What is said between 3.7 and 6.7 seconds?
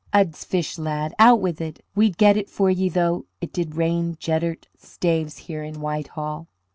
rain jeddert staves here in Whitehall."